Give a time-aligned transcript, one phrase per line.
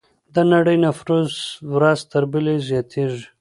[0.33, 1.33] د نړۍ نفوس
[1.73, 3.25] ورځ تر بلې زیاتېږي.